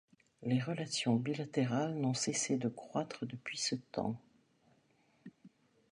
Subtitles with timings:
[0.41, 4.19] Les relations bilatérales n'ont cessé de croître depuis ce temps.